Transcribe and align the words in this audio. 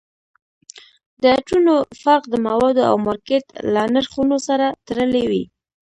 د 1.21 1.23
عطرونو 1.35 1.75
فرق 2.01 2.23
د 2.29 2.35
موادو 2.47 2.81
او 2.89 2.95
مارکیټ 3.07 3.45
له 3.73 3.81
نرخونو 3.93 4.37
سره 4.47 4.65
تړلی 4.87 5.23
وي 5.31 5.43